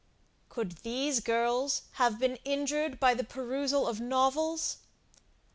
[0.49, 4.77] Could these girls have been injured by the perusal of novels?